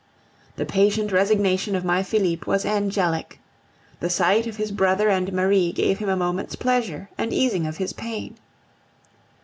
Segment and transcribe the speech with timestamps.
[0.55, 3.39] The patient resignation of my Felipe was angelic.
[3.99, 7.77] The sight of his brother and Marie gave him a moment's pleasure and easing of
[7.77, 8.35] his pain.